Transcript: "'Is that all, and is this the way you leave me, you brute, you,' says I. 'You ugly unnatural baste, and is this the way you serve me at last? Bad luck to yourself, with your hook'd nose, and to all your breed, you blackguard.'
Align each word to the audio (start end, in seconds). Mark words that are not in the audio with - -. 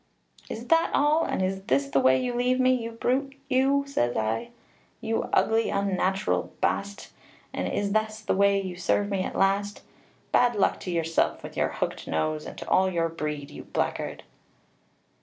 "'Is 0.49 0.65
that 0.69 0.89
all, 0.95 1.25
and 1.25 1.43
is 1.43 1.61
this 1.65 1.85
the 1.89 1.99
way 1.99 2.19
you 2.19 2.33
leave 2.33 2.59
me, 2.59 2.73
you 2.73 2.89
brute, 2.89 3.35
you,' 3.49 3.83
says 3.85 4.17
I. 4.17 4.49
'You 4.99 5.29
ugly 5.31 5.69
unnatural 5.69 6.51
baste, 6.59 7.11
and 7.53 7.71
is 7.71 7.91
this 7.91 8.19
the 8.19 8.33
way 8.33 8.59
you 8.59 8.77
serve 8.77 9.11
me 9.11 9.21
at 9.21 9.35
last? 9.35 9.83
Bad 10.31 10.55
luck 10.55 10.79
to 10.79 10.89
yourself, 10.91 11.43
with 11.43 11.55
your 11.55 11.69
hook'd 11.69 12.07
nose, 12.07 12.47
and 12.47 12.57
to 12.57 12.67
all 12.67 12.89
your 12.89 13.09
breed, 13.09 13.51
you 13.51 13.61
blackguard.' 13.65 14.23